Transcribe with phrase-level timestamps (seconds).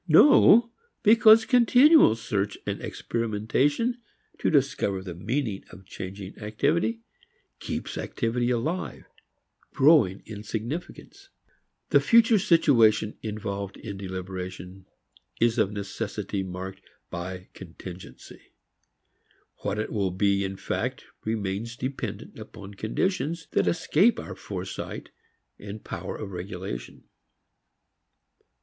[0.07, 0.71] No,
[1.03, 4.01] because continual search and experimentation
[4.39, 7.01] to discover the meaning of changing activity,
[7.59, 9.03] keeps activity alive,
[9.75, 11.29] growing in significance.
[11.91, 14.87] The future situation involved in deliberation
[15.39, 16.81] is of necessity marked
[17.11, 18.41] by contingency.
[19.57, 25.11] What it will be in fact remains dependent upon conditions that escape our foresight
[25.59, 27.03] and power of regulation.